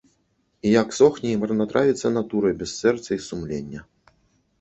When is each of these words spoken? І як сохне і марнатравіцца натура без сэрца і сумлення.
І 0.61 0.67
як 0.81 0.95
сохне 0.99 1.33
і 1.33 1.35
марнатравіцца 1.41 2.11
натура 2.15 2.49
без 2.63 2.73
сэрца 2.81 3.07
і 3.17 3.19
сумлення. 3.27 3.83